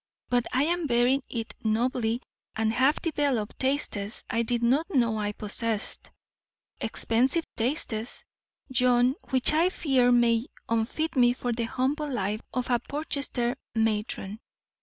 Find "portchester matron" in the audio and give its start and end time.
12.79-14.39